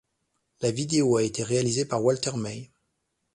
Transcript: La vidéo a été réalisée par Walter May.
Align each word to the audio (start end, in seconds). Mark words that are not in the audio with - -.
La 0.61 0.71
vidéo 0.71 1.17
a 1.17 1.21
été 1.21 1.43
réalisée 1.43 1.85
par 1.85 2.03
Walter 2.03 2.31
May. 2.35 2.71